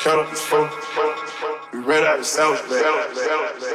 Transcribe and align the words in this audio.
count 0.00 0.20
up 0.20 0.30
the 0.30 0.36
phone. 0.36 0.68
We 1.72 1.78
ran 1.78 2.02
out 2.04 2.18
of 2.18 2.26
salvage 2.26 2.68
bags. 2.68 3.73